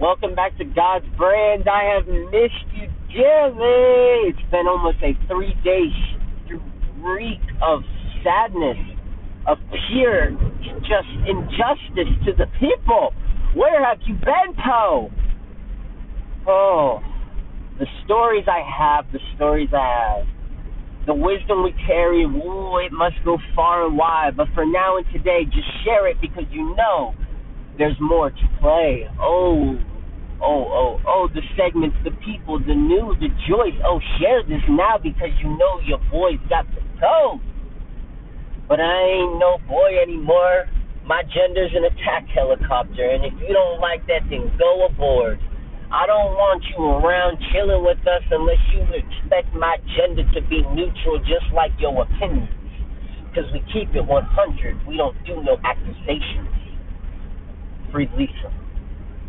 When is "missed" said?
2.06-2.70